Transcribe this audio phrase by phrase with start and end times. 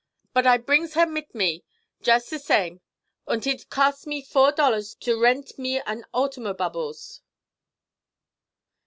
[0.33, 1.63] "Bud I brings her mit me,
[2.03, 2.81] yust de same,
[3.27, 7.21] unt id costs me four dollars to rendt me an automobubbles."